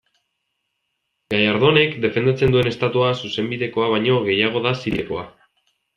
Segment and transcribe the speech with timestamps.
[1.33, 5.29] Gallardonek defendatzen duen Estatua, zuzenbidekoa baino, gehiago da zirinbidekoa.